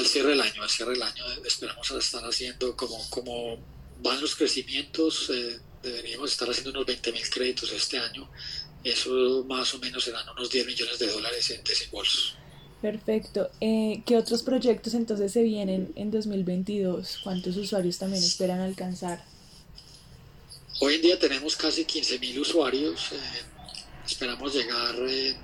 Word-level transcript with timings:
al 0.00 0.06
cierre 0.06 0.30
del 0.30 1.02
año 1.02 1.24
esperamos 1.44 1.90
estar 1.90 2.24
haciendo 2.24 2.76
como, 2.76 2.98
como 3.10 3.58
van 4.02 4.20
los 4.20 4.34
crecimientos, 4.34 5.30
eh, 5.30 5.58
deberíamos 5.82 6.32
estar 6.32 6.48
haciendo 6.48 6.70
unos 6.70 6.86
20 6.86 7.12
mil 7.12 7.28
créditos 7.30 7.70
este 7.72 7.98
año. 7.98 8.28
Eso 8.82 9.44
más 9.46 9.74
o 9.74 9.78
menos 9.78 10.04
serán 10.04 10.26
unos 10.30 10.50
10 10.50 10.66
millones 10.66 10.98
de 10.98 11.06
dólares 11.06 11.50
en 11.50 11.62
desembolsos. 11.64 12.34
Perfecto. 12.80 13.50
Eh, 13.60 14.02
¿Qué 14.06 14.16
otros 14.16 14.42
proyectos 14.42 14.94
entonces 14.94 15.32
se 15.32 15.42
vienen 15.42 15.92
en 15.96 16.10
2022? 16.10 17.20
¿Cuántos 17.22 17.56
usuarios 17.56 17.98
también 17.98 18.22
esperan 18.22 18.60
alcanzar? 18.60 19.22
Hoy 20.80 20.94
en 20.94 21.02
día 21.02 21.18
tenemos 21.18 21.56
casi 21.56 21.84
15.000 21.84 22.40
usuarios. 22.40 23.12
Eh, 23.12 23.16
esperamos 24.06 24.54
llegar 24.54 24.94
eh, 25.06 25.36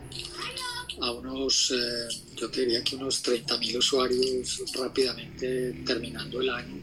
a 1.01 1.13
unos, 1.13 1.73
eh, 1.73 2.09
yo 2.37 2.51
te 2.51 2.61
diría 2.61 2.85
que 2.85 2.97
unos 2.97 3.25
30.000 3.25 3.79
usuarios 3.79 4.63
rápidamente 4.75 5.83
terminando 5.85 6.41
el 6.41 6.51
año. 6.51 6.83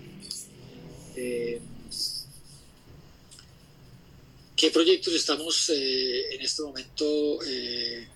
¿Qué 4.55 4.71
proyectos 4.71 5.13
estamos 5.13 5.69
en 5.69 6.41
este 6.41 6.61
momento 6.63 7.39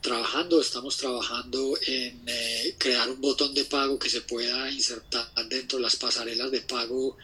trabajando? 0.02 0.62
Estamos 0.62 0.98
trabajando 0.98 1.78
en 1.86 2.26
crear 2.78 3.09
un 3.09 3.22
botón 3.22 3.54
de 3.54 3.66
pago 3.66 4.00
que 4.00 4.09
se 4.09 4.22
pueda 4.22 4.72
insertar 4.72 5.30
dentro 5.50 5.78
de 5.78 5.84
las 5.84 5.95
pasarelas 5.95 6.50
de 6.52 6.62
pago 6.62 7.17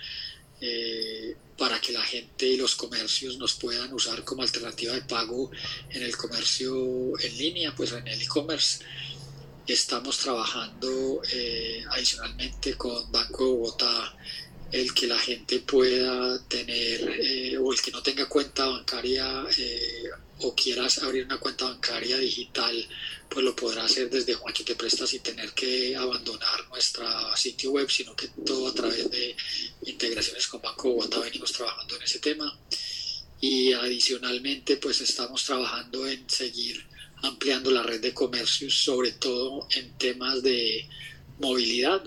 eh, 0.65 1.35
para 1.57 1.81
que 1.81 1.91
la 1.91 2.01
gente 2.01 2.47
y 2.47 2.55
los 2.55 2.75
comercios 2.75 3.37
nos 3.37 3.53
puedan 3.53 3.91
usar 3.93 4.23
como 4.23 4.43
alternativa 4.43 4.93
de 4.93 5.01
pago 5.01 5.51
en 5.89 6.03
el 6.03 6.15
comercio 6.15 7.19
en 7.19 7.37
línea, 7.37 7.75
pues 7.75 7.91
en 7.91 8.07
el 8.07 8.21
e-commerce. 8.21 8.79
Estamos 9.65 10.17
trabajando 10.17 11.21
eh, 11.31 11.85
adicionalmente 11.91 12.73
con 12.75 13.09
Banco 13.11 13.45
de 13.45 13.51
Bogotá 13.51 14.13
el 14.73 14.93
que 14.93 15.07
la 15.07 15.17
gente 15.17 15.59
pueda 15.59 16.43
tener 16.47 17.17
eh, 17.21 17.57
o 17.57 17.71
el 17.71 17.81
que 17.81 17.91
no 17.91 18.03
tenga 18.03 18.27
cuenta 18.27 18.65
bancaria 18.65 19.45
eh, 19.57 20.09
o 20.39 20.53
quieras 20.53 20.97
abrir 20.97 21.23
una 21.25 21.37
cuenta 21.37 21.65
bancaria 21.65 22.17
digital, 22.17 22.75
pues 23.29 23.45
lo 23.45 23.55
podrá 23.55 23.85
hacer 23.85 24.09
desde 24.09 24.33
Juancho 24.33 24.65
Te 24.65 24.75
Presta 24.75 25.07
sin 25.07 25.21
tener 25.21 25.53
que 25.53 25.95
abandonar 25.95 26.67
nuestra 26.67 27.37
sitio 27.37 27.71
web, 27.71 27.89
sino 27.89 28.15
que 28.17 28.27
todo 28.45 28.67
a 28.67 28.73
través 28.73 29.09
de 29.11 29.33
integraciones 29.85 30.45
con 30.47 30.61
Banco 30.61 30.89
Bogotá 30.89 31.19
venimos 31.19 31.53
trabajando 31.53 31.95
en 31.95 32.01
ese 32.01 32.19
tema. 32.19 32.53
Y 33.39 33.71
adicionalmente, 33.73 34.77
pues 34.77 34.99
estamos 35.01 35.45
trabajando 35.45 36.05
en 36.07 36.29
seguir 36.29 36.85
ampliando 37.23 37.71
la 37.71 37.83
red 37.83 38.01
de 38.01 38.13
comercios, 38.13 38.75
sobre 38.75 39.11
todo 39.11 39.67
en 39.75 39.91
temas 39.97 40.43
de 40.43 40.87
movilidad. 41.39 42.03